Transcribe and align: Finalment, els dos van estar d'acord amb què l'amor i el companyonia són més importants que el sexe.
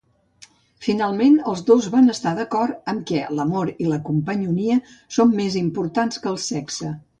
Finalment, 0.85 1.35
els 1.51 1.61
dos 1.67 1.89
van 1.95 2.13
estar 2.13 2.31
d'acord 2.39 2.89
amb 2.95 3.05
què 3.13 3.21
l'amor 3.41 3.71
i 3.75 3.89
el 3.91 3.95
companyonia 4.09 4.81
són 5.19 5.39
més 5.43 5.61
importants 5.65 6.23
que 6.27 6.35
el 6.35 6.43
sexe. 6.51 6.95